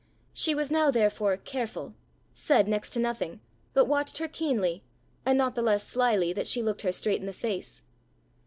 [0.33, 1.93] She was now therefore careful
[2.33, 3.39] said next to nothing,
[3.75, 4.81] but watched her keenly,
[5.27, 7.83] and not the less slyly that she looked her straight in the face.